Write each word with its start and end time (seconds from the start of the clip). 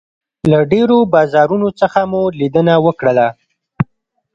له 0.51 0.59
ډېرو 0.71 0.97
بازارونو 1.13 1.69
څخه 1.79 1.99
مو 2.11 2.21
لیدنه 2.39 2.73
وکړله. 2.85 3.27